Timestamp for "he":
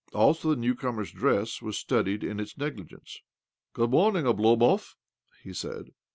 5.43-5.53